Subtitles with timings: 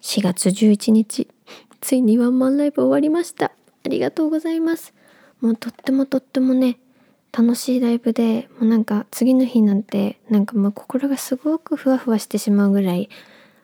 [0.00, 1.28] 4月11日。
[1.82, 3.52] ついにワンマンライブ終わりました。
[3.84, 4.94] ありがとうございます。
[5.40, 6.78] もうとってもとってもね
[7.32, 13.08] 楽しいライブでもうなんか次の日なんてなんかもう心がすごくふわふわしてしまうぐらい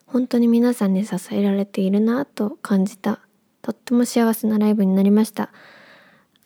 [0.07, 3.21] 本当に皆さんに支えられているなと感じた
[3.63, 5.51] とっても幸せなライブになりました。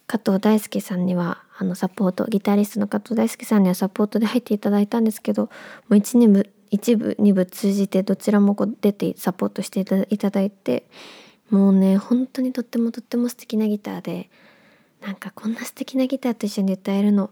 [0.06, 5.50] 加藤大輔さんにはあのサポートギタリストの加藤大輔さんにはサポートで入っていただいたんですけども
[5.90, 10.84] う1年部一部二部通じてどちらもこう出てサポートしていただいて
[11.50, 14.30] もうね本当にとってもとっても素敵なギターで
[15.00, 17.30] なんかこんな素敵なギターと一緒に歌えるの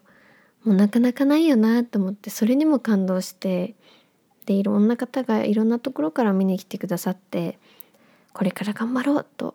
[0.65, 3.75] もうなかなかないよなと思ってそれにも感動して
[4.47, 7.59] でいろんな方がいろんなところから見に来てくださって
[8.33, 9.55] これから頑張ろうと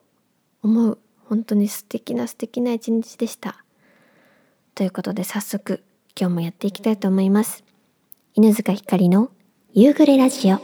[0.61, 3.63] 思う本当に素敵な素敵な一日でした。
[4.75, 5.83] ということで早速
[6.19, 7.63] 今日もやっていきたいと思います。
[8.35, 9.31] 犬塚ひかりの
[9.75, 10.59] 夕暮れラジオ。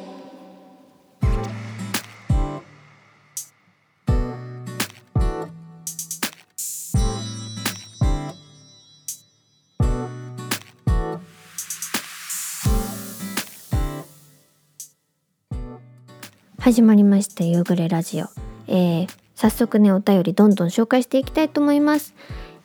[16.59, 18.27] 始まりました夕暮れラジオ、
[18.67, 22.13] えー、早速ねお便りどんどん紹介していきたいと思います。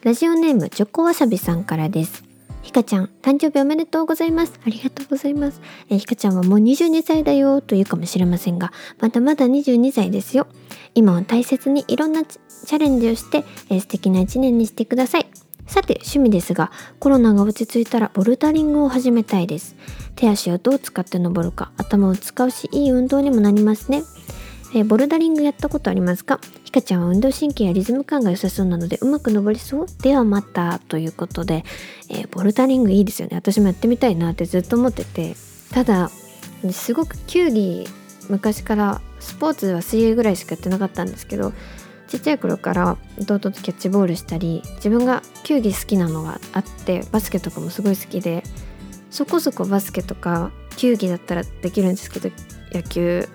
[0.02, 2.33] ラジオネームチョコわさびさんからです。
[2.64, 4.58] ひかちゃん、誕生日おめでとうございます。
[4.66, 5.60] ありがとうございます。
[5.90, 10.46] えひかちゃんはもう22歳だよというかもしれませんが、まだまだ22歳ですよ。
[10.94, 15.26] 今は大切にいろんなチャレンジをして、え素敵な一年にしてください。
[15.66, 19.76] さて、趣味ですが、コロナが落ち着いたらボルダリングを始めたいです。
[20.16, 24.02] 手足をどう使って登るか、頭を使うし、いい運動にもなりますね。
[24.74, 26.40] えー、ボルダリングやったことありますか？
[26.64, 29.86] ひかちゃんは運動神経やリズム感が良さそうなのでうまく登りそう？
[30.02, 31.64] ではまたということで、
[32.10, 33.36] えー、ボルダリングいいですよね。
[33.36, 35.36] 私もやってみたいなってずっと思ってて。
[35.72, 36.10] ただ
[36.70, 37.86] すごく球技
[38.28, 41.52] 昔からスポーツは水泳ぐらいしかやってなかったんですけど
[42.06, 48.44] ちっちゃい頃から弟とキャッチボールしたり自分が球技好きなのがあってバスケとかもすごい好きで
[49.10, 52.30] そこそこバスケとか球技だったらできるんですけど
[52.72, 53.28] 野球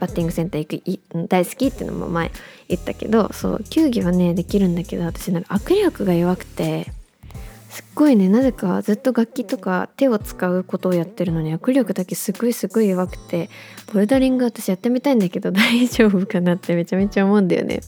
[0.00, 2.30] バッティングセンター行く大好きっていうのも前
[2.68, 6.92] 言ったけどそう球技はねできるんだけど私なんか握力が弱くて
[7.76, 13.50] すっごいねなぜかずっと楽器とか手を使うことをやってるのに握力だけすごいすごい弱くて
[13.92, 17.80] ボルダリング私やってみたいんだけど 大丈夫かなってめちゃめちゃ思うんだよね。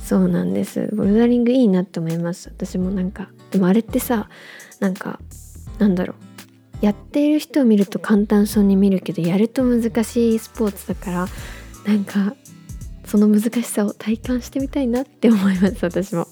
[0.00, 0.90] そうなんです。
[0.94, 2.50] ボルダリングいいなって思います。
[2.54, 4.28] 私もなんかでもあれってさ
[4.78, 5.18] なんか
[5.78, 6.23] なんだろう。
[6.84, 11.26] やっている人を見ると簡単そうに見るけどやると難しいスポーツだから
[11.86, 12.36] なんか
[13.06, 16.28] その難しさを体感してみたいなって思います私も、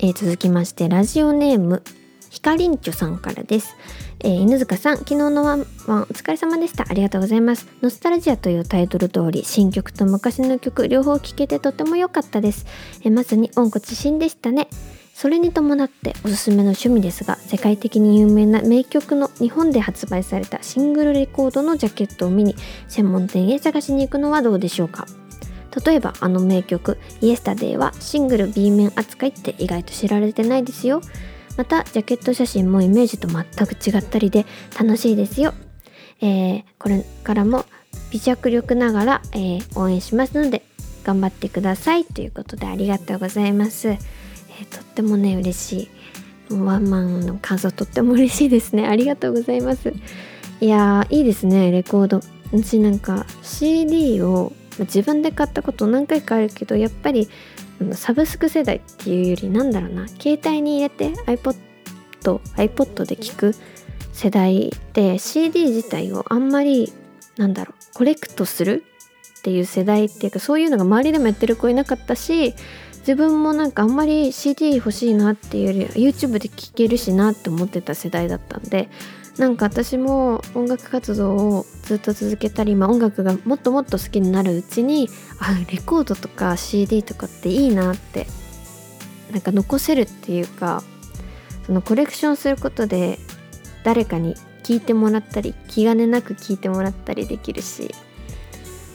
[0.00, 1.84] えー、続きましてラジオネーム
[2.28, 3.76] ひかりんちょさんからです、
[4.18, 6.84] えー、犬塚さん昨日のワンワンお疲れ様でした。
[6.88, 7.68] ありがとうございます。
[7.82, 12.66] ノスタルジアというタイトル通り新曲と昔の曲両方聴けてとても良かったです、
[13.02, 14.68] えー、まさに温故知新でしたね。
[15.18, 22.54] それに伴っておすすめの趣味ですが世界的に有名な名曲の日本で発売されたシングルレコードのジャケットを見に
[22.86, 25.06] 専門店へ探しに行くのはどうでしょうか？
[25.86, 31.00] 例えばあの名曲「イエスタデイはシングル B 面扱いって意外と知られてないですよ。
[31.56, 34.44] またジャケット写真もイメージと全く違ったりで
[34.78, 35.54] 楽しいですよ、
[36.20, 37.64] えー、これからも
[38.10, 40.62] 微弱力ながら、えー、応援しますので
[41.04, 42.04] 頑張ってください。
[42.04, 43.96] ということでありがとうございます。
[44.60, 45.88] えー、とってもね嬉しい。
[46.54, 48.86] ワンマンの感想とっても嬉しいですね。
[48.88, 49.92] ありがとうございます。
[50.60, 52.20] いやいいですねレコード。
[52.52, 57.28] 私なんか CD を自分で買ったこと何回かあるけどやっぱり
[57.92, 60.06] サブスク世代っていうよりなんだろうな。
[60.08, 61.56] 携帯に入れて iPod
[62.56, 63.54] iPod で聞く
[64.12, 66.92] 世代で CD 自体をあんまり
[67.36, 68.84] なんだろうコレクトする
[69.38, 72.54] っていう世代っていうかそういうのが周りでもやってる子いなかったし
[73.06, 78.88] 自分もなんかあんまり CD 欲しいなっていうより YouTube で聴けるしなって思ってた世代だったんで
[79.38, 85.08] なんか私も音楽活動をずっと続けたり、まあ、音楽がもっともっと好きになるうちに
[85.38, 88.26] あレコードとか CD とかっていいなって
[89.30, 90.82] なんか残せるっていうか
[91.64, 93.20] そのコレクションすることで
[93.84, 97.94] 誰かに聞いてもらったり気兼ねなく聞いてもらったりできるし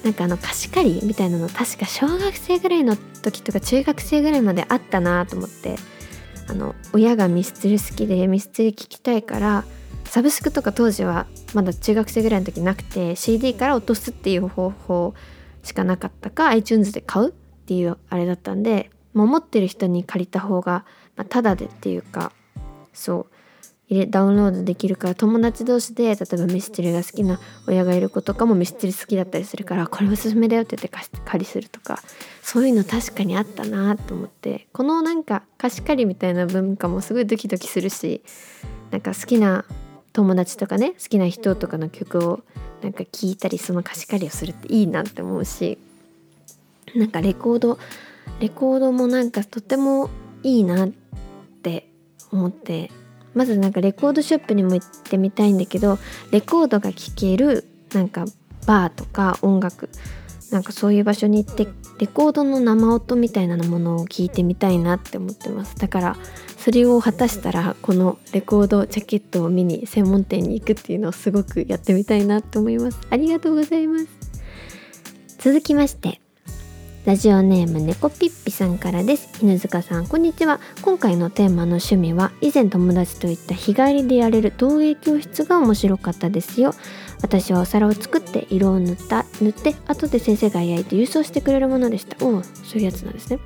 [0.03, 5.75] なんかあの貸し借りみたいなの確か小学生ぐらいの時とか中学生ぐらいまであったなと思って
[6.49, 9.63] あの親がミスチル好きでミスチル聴きたいから
[10.05, 15.13] サブスクとか当時はまだ中学生ぐらいの時なくて CD から落とすっていう方法
[15.63, 22.31] しかなかったか iTunes で買うっていうあれだったんでもう持ってる人に借りた方が、まあ、タダでっていうか
[22.93, 23.40] そう。
[23.91, 32.01] 入れダウンロードできるから友達同士で例えばミスチルが好きな親がいる子とかもミスチル好きだったりするからこれおすすめだよって言って貸し借りするとか
[32.41, 38.23] そういうの確かにあったなと思ってこのなんか貸し借りみたいな文化もすごいドキドキするし
[38.91, 39.65] なんか好きな
[40.13, 42.39] 友達とかね好きな人とかの曲を
[42.81, 45.77] なんか聴いたりその貸し借りをするっていいなって思うし
[46.95, 47.77] なんかレコード
[48.39, 50.09] レコードもなんかとても
[50.43, 50.89] いいなっ
[51.61, 51.89] て
[52.31, 52.89] 思って
[53.33, 55.97] まずなんかレコードショップにも行ってみたいんだけど
[56.31, 58.25] レコードが聴けるなんか
[58.65, 59.89] バーとか音楽
[60.51, 61.67] なんかそういう場所に行って
[61.99, 65.75] レコードの生音みたいなものを聞いてみたいなって思ってます。
[65.77, 66.17] だから
[66.57, 72.99] それを果たしたらこのレコードジャケットを見に専門店に行くっていうのをすごくやってみたいなって思います。
[73.09, 74.07] ありがとうございます。
[75.39, 76.21] 続きまして
[77.03, 79.27] ラジオネーム猫ピッピさんからです。
[79.41, 80.59] 犬塚さんこんにちは。
[80.83, 86.75] 今回のテーマの趣味は以前友達と行った日帰りでやれる陶芸教室が面白かったですよ。
[87.23, 92.23] 私はお皿を作って色を塗った塗って後で先生が焼いて郵送してくれるものでした。
[92.23, 93.39] おおそういうやつなんですね。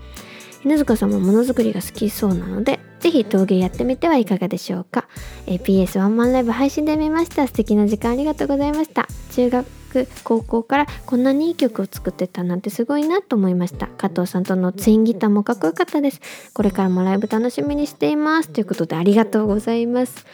[0.65, 5.07] 犬塚さんもものづくりが好きそうなのでぜひ陶芸やってみてはいかがでしょうか、
[5.45, 7.47] え PS ワンマンライブ配信で見ました。
[7.47, 9.07] 素敵な時間ありがとうございました。
[9.31, 9.84] 中学
[10.23, 13.87] 高校からこんなにいい曲を作ってたなんてすごいなと思いました。
[13.87, 16.19] 加藤さんとのツインギターもかっこよかったです。
[16.53, 18.49] これからもライブ楽しみにしています。
[18.49, 20.25] ということでありがとうございます、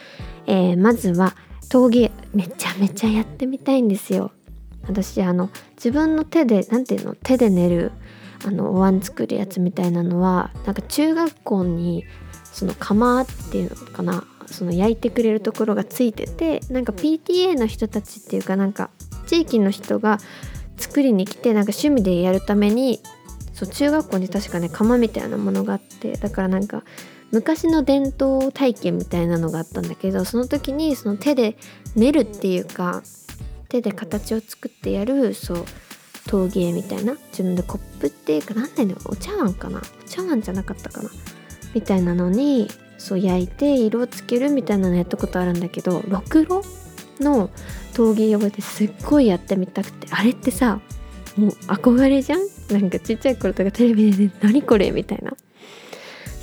[0.46, 1.36] えー、まずは
[1.68, 4.32] 陶芸めちゃめちゃやってみたいんですよ。
[4.88, 7.14] 私あの自分の手で何ていうの？
[7.14, 7.92] 手で練る
[8.44, 12.04] あのお椀作るやつみたいなのはなんか中学校に
[12.44, 14.24] その釜っていうのかな？
[14.46, 18.90] その焼いてくれるところがついててなんか PTA の人たちっていうかなんか
[19.32, 20.18] 地域の人が
[20.76, 23.00] 作りに来てなんか趣味でやるために
[23.54, 26.82] そう中学校に確かね釜みたいなものがあってだからなんか
[27.30, 31.56] 昔の伝統体験みたいなのがあったんだけどその時にその手で
[31.96, 33.02] 練るっていうか
[33.70, 35.64] 手で形を作ってやるそう
[36.26, 41.08] 陶芸みたいな自分でコップっていうか何だよお茶碗かなお茶碗じゃなかったかな
[41.72, 42.68] みたいなのに
[42.98, 46.62] そう焼いて色をつけるみたいなのやったことあるんだけどろくろ
[47.22, 47.50] の
[47.94, 50.80] 陶芸用ですっごいやってみたくてあれってさ
[51.36, 52.40] もう憧れじゃん？
[52.70, 55.32] なんかちっちゃい頃とかテレビで、ね「何これ?」みたいな。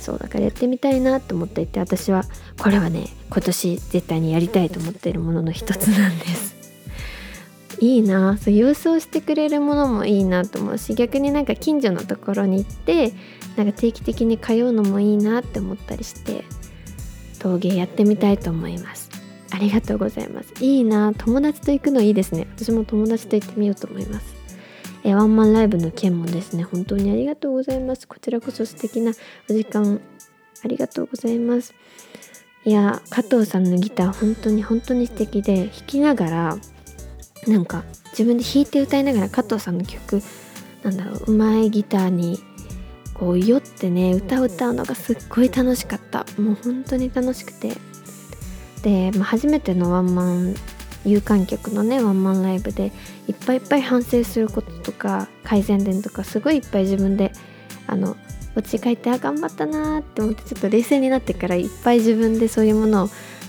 [0.00, 2.24] そうだからやってみたいなと思っていて私は
[2.58, 6.56] これはね今年絶対にやりたいと思っているものの一つなんです。
[7.80, 8.38] いいな。
[8.38, 13.12] そう郵送してくれるものもいいなと思うし逆になんか近所のところに行って
[13.56, 16.44] なんか定期的に通うのもいいなって思ったりして
[17.38, 19.09] 陶芸やってみたいと思います。
[19.50, 20.52] ありがとうございます。
[20.60, 22.46] いいな友達と行くのいいですね。
[22.56, 24.34] 私も友達と行ってみようと思います。
[25.02, 28.06] えワンマンライブの件もですね本当にありがとうございます。
[28.06, 29.12] こちらこそ素敵な
[29.48, 30.00] お時間
[30.62, 31.74] ありがとうございます。
[32.64, 36.58] いや加藤さんのギター本当に本当に素敵で弾きながら
[37.46, 40.22] なんか自分で弾いて歌いながら加藤さんの曲
[40.82, 42.38] なんだろううまいギターに
[43.14, 46.26] こう酔ってね歌を歌うのがすっごい楽しかった。
[46.38, 47.89] もう本当に楽しくて。
[48.82, 50.54] で、まあ、初めてのワンマン
[51.04, 52.92] 有観客のねワンマンライブで
[53.26, 57.32] いっぱいいっぱい反省することとか改善点とかすごいいっぱい自分で
[57.86, 58.16] あの
[58.54, 63.08] 落ち書いてあ頑張ったなって思ってちょっと冷静になってからいっぱい自分でそういうものを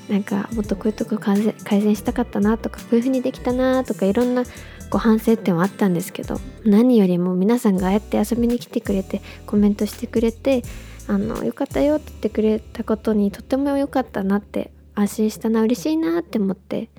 [0.09, 4.43] なんかもっとこういうとこ改善したかったなとかこういう風にできたなとかいろんな
[4.89, 10.63] ご反省点はあったんですけど何よりも皆さんがああやって遊びに来てくれてコメントしてくれて
[11.07, 16.89] あのよかったよって言ってくれたことにとても良かったなって安心したな嬉しいなって思って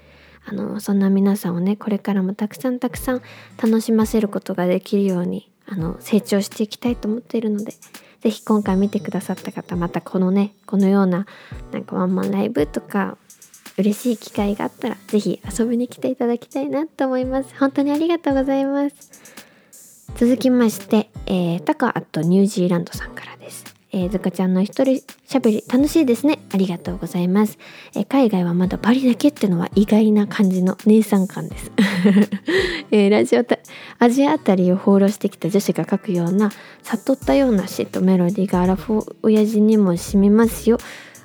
[0.44, 3.22] あのそんな皆さんをねこれからもたくさんたくさん
[3.62, 7.72] 楽しませることができるようにあの成長していきたいと思っているので
[8.20, 11.26] 是非今回見てくださった方またこのねこのような
[11.70, 13.16] なんかワンマンライブとか
[13.78, 17.54] 嬉しい機会があったら是非遊びに来ていただきたいなと思います。
[17.58, 19.42] 本当にありがとうございます。
[20.16, 23.31] 続きまして、えー、タカアットニュージーランドさんから。
[23.92, 26.38] えー、ずかちゃんの一人しゃべり楽しいですね。
[26.52, 27.58] ありがとうございます。
[27.94, 31.70] えー、海外はまだバリだけってのは意外な感じの姉さん感です。
[32.90, 33.44] えー、ラジオ
[33.99, 36.50] アジアあたりを放浪してきた女子が書くような
[36.82, 40.78] 悟ったような詩とメロディーがアラフォー親父にも染みますよ。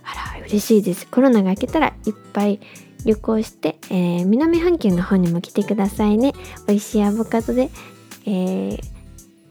[0.03, 1.07] あら嬉しいです。
[1.07, 2.59] コロナが明けたらいっぱい
[3.05, 6.33] 旅行して、えー、南半球の方にも来てくださいね。
[6.67, 7.69] 美味しいアボカドで、
[8.25, 8.79] えー、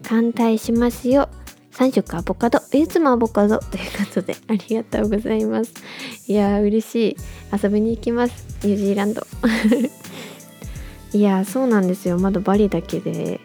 [0.03, 1.29] 歓待しますよ。
[1.77, 5.71] 3色アボカドいつもアボカドということでありがとうございます。
[6.25, 7.17] いやー嬉しい。
[7.63, 8.65] 遊びに行きます。
[8.65, 9.21] ニュージーランド。
[11.13, 12.17] いやそうなんですよ。
[12.17, 13.39] まだバリだけで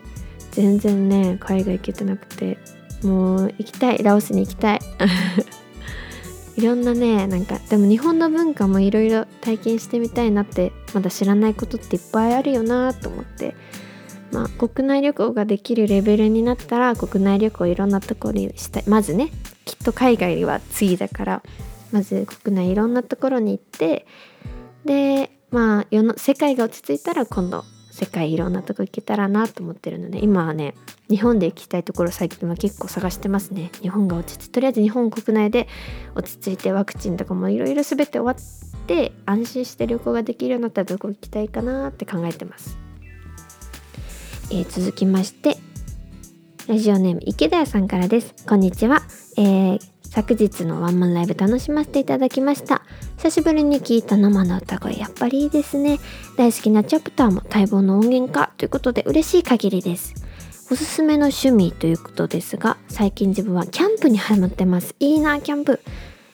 [0.52, 2.56] 全然ね海外行けてなくて
[3.02, 4.02] もう行きたい。
[4.02, 4.80] ラオスに行きたい。
[6.56, 13.54] いろんなねなんかでも日本の文化もいろいろ体験してみたいなってまだ知らないことっていっぱいあるよなと思って
[14.32, 18.84] まあ国内旅行ができるレベルになったら国内旅行いろんなところにしたい。
[18.88, 19.30] まずね
[19.64, 21.42] きっと海外は次だから
[21.92, 24.06] まず国内いろんなところに行って
[24.84, 30.74] でまあ世の世界が落ち着いたら今度世界いろんなとこ行けたらなと思ってるので今はね
[31.10, 33.70] 日本で行きたいところ最近は結構探してますね。
[33.82, 35.68] 日本が落ち着いてとりあえず日本国内で
[36.14, 38.36] 落ち着いてワクチンとかもいろいろ全て終わっ
[38.86, 42.78] て安心して旅行ができるようになったらどこ行きたいかなって考えてます、
[44.52, 45.56] えー、続きまして
[46.68, 48.34] ラジオネーム池田屋さんからです。
[48.46, 49.02] こんにちは、
[49.36, 52.82] えー昨日のワンマンライブ楽しませていただきました。
[53.16, 55.98] 久しぶりに聞いた生の歌声やっぱりいいですね。
[56.36, 60.12] 大好きなチャプターも待望の音源化ということで嬉しい限りです。
[60.70, 64.94] おすすめの趣味ということですが最近自分はキャンプにハマってます。
[65.00, 65.80] いいなキャンプ。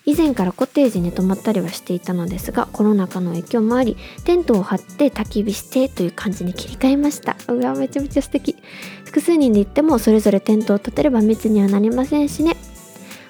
[0.09, 7.37] 以前からコテージに泊まったりはしていたのですがコロナ禍の影響もありテントを張って焚き火してという感じに切り替えました。
[7.47, 8.57] うわめちゃめちゃ素敵。
[9.05, 12.57] 複数人で行ってもそれぞれテントを立てれば密にはなりませんしね。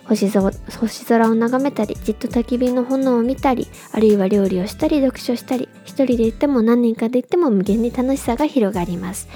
[0.04, 9.28] 星空を眺めたりじっと焚き火の炎を見たりあるいは料理をしたり読書したり一人で行っても何人かで行っても無限に楽しさが広がります、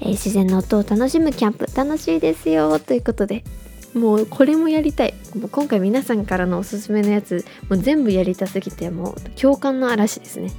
[0.00, 3.44] えー、自然の音を楽しむキャンプ楽しいですよということで
[3.92, 5.14] もうこれもやりたい。
[5.36, 10.50] もう今回皆さんからのおすすめのやつもう全部やりたすぎてもう共感の嵐ですね。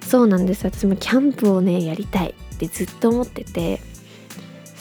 [0.00, 0.64] そうなんです。
[0.64, 3.80] 私もキャンプをねやりたいってずっと思ってて。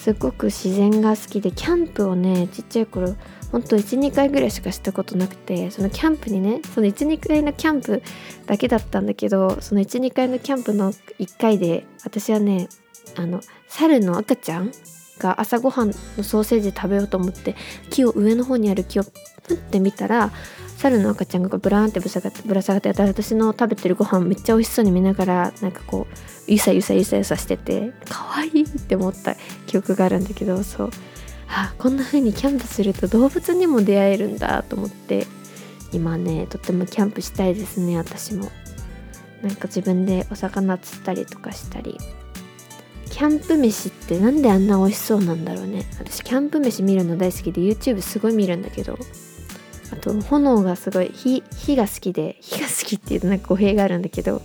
[0.05, 3.15] すごく自然が好きでキャンプをねちっちゃい頃
[3.51, 8.03] ほんと12回ぐらいしかしたことなくてそのキャンプにねその12回のキャンプ
[8.46, 12.70] だけだったんだけどその12回のキャンプの1回で私はね
[13.15, 14.72] あの猿の赤ちゃん
[15.19, 17.55] が朝ごはんのソーセージ食べようと思って
[17.89, 20.31] 木を上の方にある木をプッて見たら
[20.77, 26.15] 猿の赤ちゃんがブラーンってぶら下がって私の食べてるご飯めっちゃ美味しそうに見ながらなんかこう
[26.48, 29.36] ゆさゆさゆさゆさしてて可愛いって思った
[29.67, 30.89] 記憶があるんだけどそう。
[31.48, 35.27] あこんな風にキャンプすると動物にも出会えるんだと思って
[35.91, 38.51] 今ねとってもキャンプしたいですね私も。
[39.41, 41.98] なんか自分でお魚釣ったりとかしたり。
[43.15, 45.86] キャンプ飯ってなんであんな美味しそうなんだろうね。
[46.00, 49.00] 私キャンプ飯見るの大好きで YouTube すごい見るんだけど。
[49.93, 54.41] あと炎がすごい火火が好きで火が好きっていうとなんか語弊があるんだけど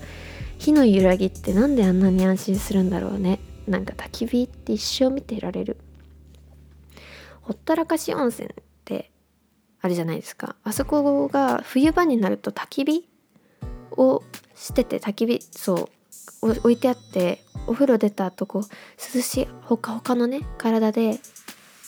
[0.58, 3.40] 火の揺らぎってなんであんなに安心するんだろうね。
[3.66, 5.76] なんか焚き火って一生見てられる。
[7.40, 8.52] ほったらかし温泉っ
[8.84, 9.10] て
[9.80, 10.54] あれじゃないですか。
[10.62, 13.08] あそこが冬場になると焚き火
[13.96, 14.22] を
[14.54, 15.99] してて焚き火そう
[16.42, 18.62] 置いてあってお風呂出た後こう
[19.14, 21.14] 涼しいほかほかのね体で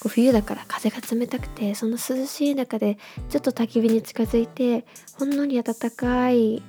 [0.01, 2.99] こう冬だから風が冷たくてその涼しい中で
[3.31, 4.85] ちょっと焚き火に近づいて
[5.19, 6.63] ほんのり温かい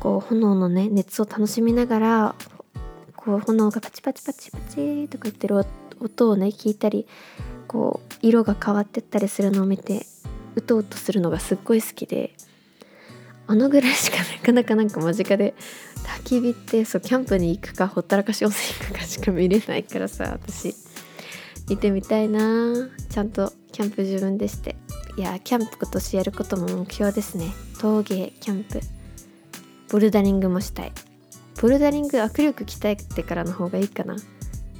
[0.00, 2.34] こう炎のね熱を楽しみながら
[3.16, 5.64] こう炎がパチパチパチパチとか言ってる
[6.00, 7.06] 音をね聞いたり
[7.68, 10.06] こう色が変わってったりするのを見て
[10.56, 12.34] うとうとするのがすっごい好きで
[13.46, 15.54] あのぐらいしかなかなかなんか間近で
[16.04, 20.74] 焚き火ってそうキャンプに行くかほったらかし温泉行くかしか見れないからさ私。
[21.68, 22.88] 見てみたいな。
[23.08, 24.76] ちゃんとキャンプ自分でして。
[25.16, 27.52] いやキャンプ今年やることも目標ですね。
[27.80, 28.80] 陶芸キャンプ。
[29.90, 30.92] ボルダリングもしたい。
[31.60, 34.16] ボルダリング握力鍛えてからの方がいいかな。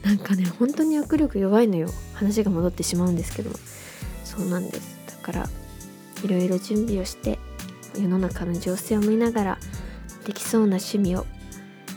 [0.03, 1.89] なんかね本当に握力弱いのよ。
[2.15, 3.51] 話が戻ってしまうんですけど。
[3.51, 3.57] も
[4.25, 4.99] そうなんです。
[5.07, 5.49] だから
[6.25, 7.39] いろいろ準備をして
[7.95, 9.59] 世の中の情勢を見ながら
[10.25, 11.27] できそうな趣味を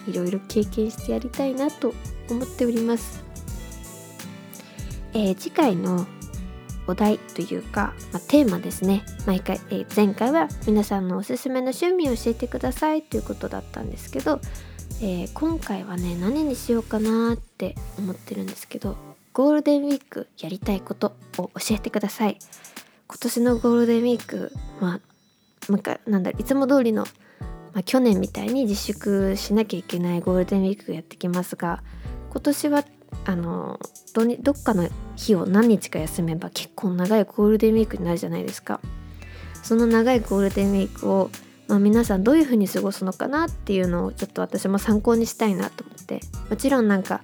[0.07, 1.93] いろいろ経験してやりたいなと
[2.29, 3.23] 思っております、
[5.13, 6.05] えー、次回の
[6.87, 9.03] お題というか、まあ、テーマですね。
[9.25, 14.39] 毎回、えー、前回は皆さんのおすすめの趣味を教えてくださいということだったんですけど
[15.01, 18.95] えー、今回はね何にしようかなって思ってるんですけど
[19.33, 22.39] ゴールデンウィークやりたいことを教えてください。
[23.07, 25.01] 今年のゴールデンウィークま
[25.67, 27.05] あなんかなんだいつも通りの、
[27.75, 31.83] まあ、去年みたいに自粛しなきゃいけないゴールデンウィークがやってきますが
[32.31, 32.85] 今年は
[33.25, 33.79] あの
[34.13, 38.81] どどっかの日を何日か休めば結構長いゴールデンウィークになるじゃないですか。
[39.63, 41.29] その長いゴールデンウィークを
[41.67, 47.21] まあ、皆さんどういう風に過ごすのかなっていうのをちょっと私も参考にしたいなと思ってもちろんなんか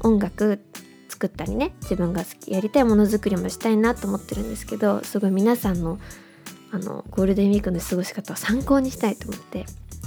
[0.00, 0.60] 音楽
[1.08, 5.98] 作ったりね自分が好きやりたいものづくりもしたいなと思ってるんですけどすごい皆さんの
[6.70, 9.66] あのゴールデンウィークの過ごし方を参考にしたいと思って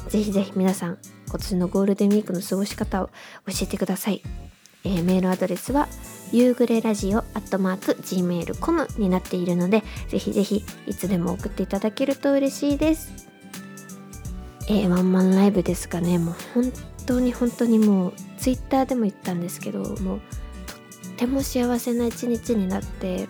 [0.10, 0.98] 是非是非皆さん
[1.28, 3.08] 今年のゴールデンウィークの過ごし方を
[3.48, 4.22] 教えてください、
[4.84, 5.88] えー、メールアドレスは
[6.32, 13.12] 夕暮れラジオアットマーク Gmail.com になっているのでぜひぜひいつでも送っていただけると嬉しいです。
[14.68, 16.18] えー、ワンマンライブですかね。
[16.18, 16.72] もう本
[17.06, 23.28] 当に本当にもうツイッターでも言ったんですけどもうとっても幸せな一日になって、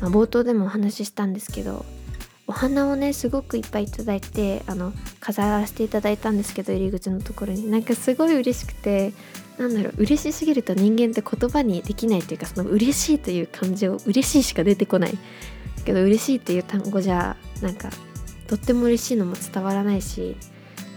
[0.00, 1.84] まあ、冒頭でもお話ししたんですけど
[2.46, 4.92] お花をねすごくいっぱいいただいてあの
[5.26, 7.68] 飾らせていただいたんですけど入り口のところに。
[7.68, 9.12] なんかすごい嬉しくて
[9.58, 15.18] なんだろう嬉しすぎると人間って言葉にできないというかその嬉しいという感情嬉しいしか出てこない。
[15.84, 17.90] けど嬉しいっていう単語じゃなんか
[18.46, 20.36] とっても嬉しいのも伝わらないし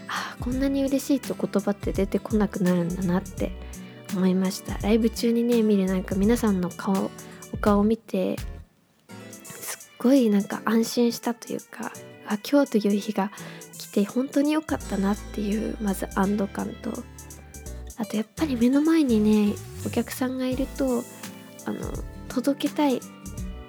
[0.07, 3.51] あこんなに嬉しいって言葉って出てこなくなるんだなって
[4.15, 4.77] 思いました。
[4.79, 7.11] ライブ中にね見るなんか皆さんの顔
[7.51, 8.35] お顔を見て
[9.43, 11.91] すっごいなんか安心したというか
[12.27, 13.31] あ今日という日が
[13.89, 16.91] 来て本当に良かったなっていうまず安堵感と
[17.97, 19.55] あとやっぱり目の前にね
[19.85, 21.03] お客さんがいると
[21.65, 21.79] あの
[22.27, 23.01] 届けたいっ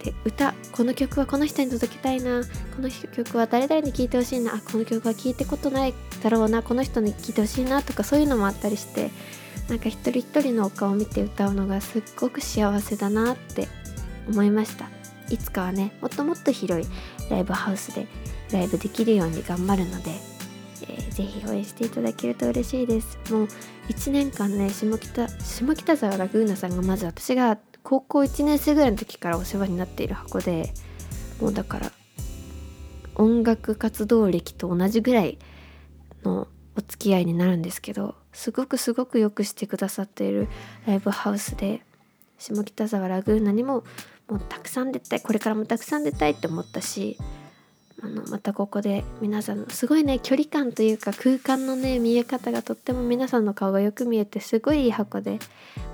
[0.03, 2.43] て歌この曲はこの人に届けたいな
[2.77, 9.11] この曲は誰々に聴いてほしいなあこの曲は聴いてことないだろうなこの人に聴いてほしいなとかそういうのもあったりして
[9.69, 13.69] なんか一人一人のお顔を見て歌うのがすっごく幸せだなって
[14.29, 14.89] 思いました。
[15.31, 16.91] いつかはねもっともっと広い
[17.31, 18.07] ライブハウスで
[18.53, 20.11] ライブできるように頑張るので、
[20.83, 23.19] えー、ぜひ応援していただけると嬉しいです。
[23.31, 23.49] もう
[23.89, 30.73] 1年間ね下北下北沢ラグーナさんがまず私が高校1年生ぐらいの時からお世話になっている箱で
[31.41, 31.93] もうだから
[33.17, 35.39] 音楽活動歴と同じぐらい
[36.23, 40.49] のお付き合いになるんですけどすごくすごくよくしてくださっている
[40.87, 41.83] ライブハウスで
[42.39, 43.85] 下北沢ラグーナにも
[44.29, 47.19] もうたくさん出たいこれからもたくさん出たいって思ったし
[48.03, 55.39] あのまたここで皆さんのすごいね距離感というか空間のね見え方がとっても皆さんの顔がよく見えてすごいいい箱で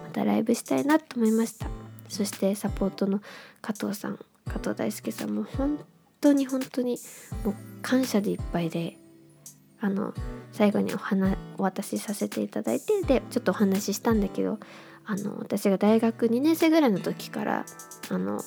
[0.05, 1.69] またライブしたいなと思いました。
[2.09, 3.21] そしてサポートの
[3.61, 5.79] 加藤さん加藤大輔さんも本
[6.21, 6.99] 当に本当に
[7.45, 8.97] もう感謝でいっぱいで
[9.81, 10.15] あの
[10.53, 14.59] 最後にお花お渡しさせていただいてでちょっとお話ししたんだけど
[15.05, 17.67] あの私が大学2年生ぐらいの時から
[18.09, 18.41] あの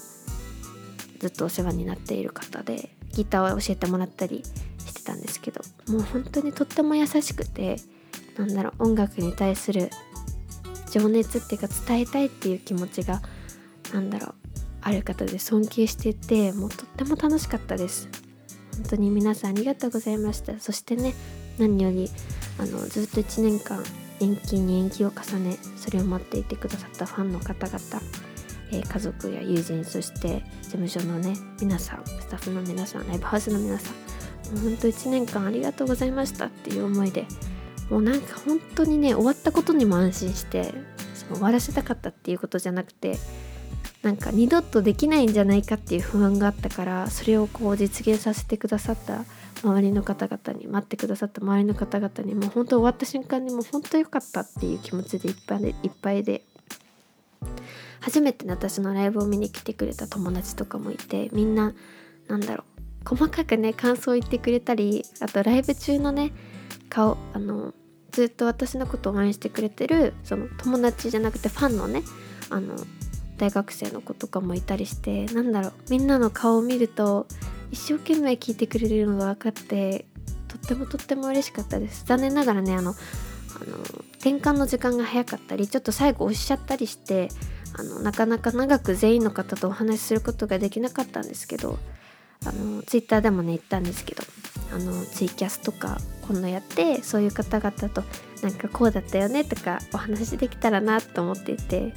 [1.19, 4.43] ずっとお世話になっている方でギターを教えてもらったり
[4.85, 7.77] してたんですけどもう本当にとっても優しくて
[8.37, 9.89] なんだろう音楽に対する
[10.91, 13.21] 情熱っていうか伝えたいっていう気持ちが
[13.93, 14.35] なんだろう
[14.81, 18.07] ある方で尊敬しててもうとっても楽しかったです。
[18.73, 20.57] 本当に皆さんありがとうございました。
[20.59, 21.13] そしてね
[21.57, 22.09] 何より
[22.57, 23.83] あのずっと1年間
[24.21, 27.79] 延期に延期を重ねそれを待っていてくださったファンの方々、
[28.71, 37.25] えー、家族や友人そして事務所のね皆さんスタッフの皆さんライブハウスの皆さんもうほんと1年間ありがとうございましたっていう思いで
[37.89, 40.71] もうなんか本当にね終わったことにも安心して
[41.15, 43.17] その終わらせたかったっていうことじゃなくて
[44.03, 49.25] なんか二度とできないんじゃないかっていう不安があったからそれをこう実現させてくださった
[49.63, 56.43] 周りの方々に待ってくださった周りの方々にもう本当終わった瞬間にもう本当良かったっていう気持ちでいっぱいでいっぱいで
[58.01, 61.73] 初めて私のライブを見に来てくれた友達とかもいてみんな
[62.27, 62.63] なんだろ
[63.05, 66.31] う細かくね感想を言ってくれたりあとライブ中のね
[66.89, 67.73] 顔あの
[68.11, 72.03] ずっと私のことを応援してくれてるその友達じゃなくてファンのね
[72.49, 72.75] あの
[73.37, 77.27] 大学生の子とかもいたりしてなんだろうみんなの顔を見ると
[77.71, 80.05] 一生懸命聞いてくれるのが分かって
[80.47, 82.03] とってもとっても嬉しかったです。
[82.05, 82.95] 残念ながらねあの
[83.55, 83.77] あの
[84.17, 87.29] 転換の時間が早かったりちょっと最後押しちゃったりして
[87.77, 91.79] あのなかなか長く全員の方とお話しすることができなかったんですけど
[92.45, 94.23] あのツイッターでもね言ったんですけど
[94.73, 98.03] あのツイキャスとか今度やってそういう方々と
[98.41, 101.93] なんかこうだったよねとかお話しできたらなと思っていて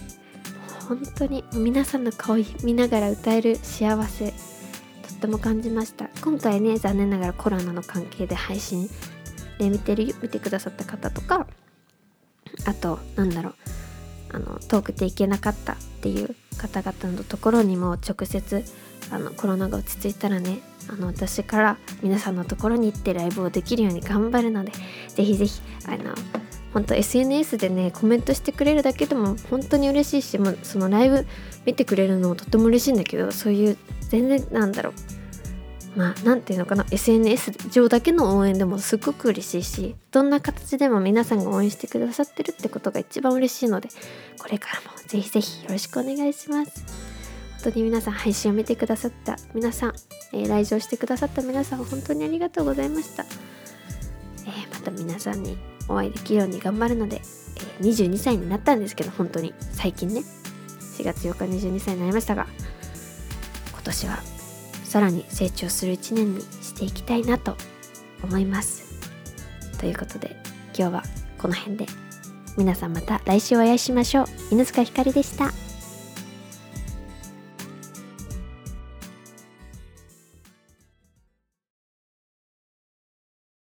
[0.89, 4.35] 本当に皆さんの顔見ながら歌える幸せと
[5.15, 6.09] っても感じました。
[6.23, 8.89] 今回ね残念ながらコロナの関係で配信
[9.63, 11.47] で見てる見てくださった方とか
[12.67, 13.55] あとなんだろう
[14.35, 18.65] あの遠くて行けなかったっていう方々のところにも直接
[19.11, 24.73] あのコロナが落ち着いたらねあの私から皆さんのところに行ってライブをできるように頑張るので
[25.09, 26.15] ぜひぜひあの
[26.73, 31.27] 本当 SNS でねコメントしてくれるだけでも本当に嬉しいしもうそのライブ
[31.67, 34.93] 見てくれるのもとっても嬉しいんだけどそういう全然なんだろう
[35.97, 43.89] まあ何て言うのかな SNS 上だけの応援でもすっごく嬉しいしどんな形でも皆さんが応援してくださってるってことが一番嬉しいので
[44.39, 46.85] これからもぜひぜひよろしくお願いします。
[47.63, 49.95] 本当に皆さん配信を見てくださった皆さん、
[50.33, 55.57] えー、来場してくださった皆さん本当にありがとうございました、えー、また皆さんに
[55.89, 57.21] お会いできるように頑張るので、
[57.81, 59.55] えー、22歳になったんですけど本当に。
[59.75, 60.25] 最近ね。
[60.93, 62.47] 4月8日22歳になりましたが
[63.73, 64.32] 今年は
[64.93, 67.57] さらに成長する1年にしていきたいなと
[68.23, 69.01] 思います。
[69.79, 70.37] ということで
[70.79, 71.03] 今日は
[71.39, 71.87] この辺で。
[72.59, 74.27] 皆さんまた来週お会いしましょう。
[74.51, 75.72] 犬塚ひかりでした。